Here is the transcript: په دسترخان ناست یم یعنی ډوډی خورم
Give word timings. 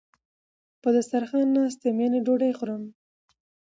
په 0.81 0.89
دسترخان 0.95 1.47
ناست 1.55 1.79
یم 1.85 1.97
یعنی 2.03 2.19
ډوډی 2.25 2.51
خورم 2.57 2.83